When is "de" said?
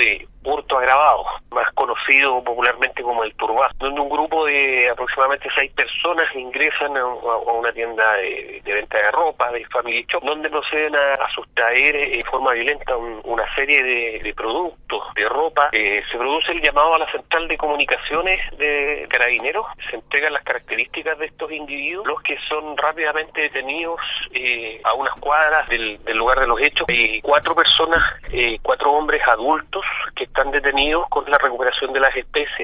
0.00-0.26, 4.46-4.59, 8.14-8.62, 8.98-9.10, 9.52-9.64, 13.82-14.34, 15.14-15.28, 17.48-17.56, 18.58-19.06, 21.18-21.26, 26.40-26.46, 31.92-32.00